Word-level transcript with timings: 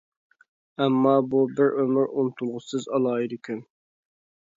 ئەمما، 0.85 1.11
بۇ 1.33 1.41
بىر 1.59 1.69
ئۆمۈر 1.83 2.09
ئۇنتۇلغۇسىز 2.21 2.87
ئالاھىدە 2.95 3.39
كۈن. 3.49 3.61